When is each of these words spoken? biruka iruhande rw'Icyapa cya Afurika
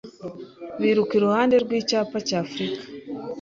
biruka 0.79 1.11
iruhande 1.19 1.55
rw'Icyapa 1.63 2.17
cya 2.27 2.37
Afurika 2.45 2.81